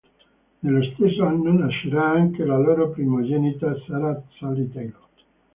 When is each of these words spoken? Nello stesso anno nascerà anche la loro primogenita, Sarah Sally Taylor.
Nello 0.61 0.81
stesso 0.81 1.23
anno 1.23 1.53
nascerà 1.53 2.07
anche 2.09 2.43
la 2.43 2.57
loro 2.57 2.89
primogenita, 2.89 3.75
Sarah 3.85 4.19
Sally 4.39 4.67
Taylor. 4.71 5.07